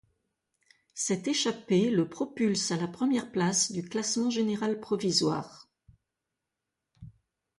[0.95, 5.69] Cette échappée le propulse à la première place du classement général provisoire.